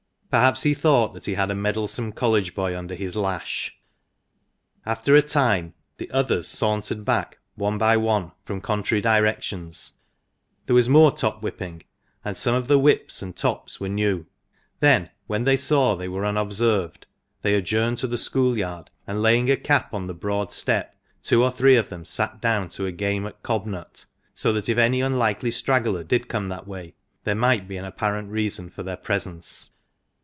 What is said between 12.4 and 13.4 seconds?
ot the whips and